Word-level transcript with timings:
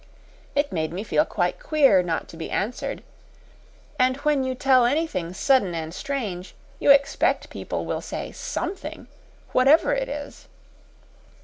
It 0.55 0.71
made 0.71 0.91
me 0.91 1.03
feel 1.03 1.25
quite 1.25 1.59
queer 1.59 2.01
not 2.01 2.27
to 2.29 2.35
be 2.35 2.49
answered; 2.49 3.03
and 3.99 4.17
when 4.25 4.43
you 4.43 4.55
tell 4.55 4.83
anything 4.83 5.31
sudden 5.31 5.75
and 5.75 5.93
strange, 5.93 6.55
you 6.79 6.89
expect 6.89 7.51
people 7.51 7.85
will 7.85 8.01
say 8.01 8.31
SOMETHING 8.31 9.05
whatever 9.51 9.93
it 9.93 10.09
is." 10.09 10.47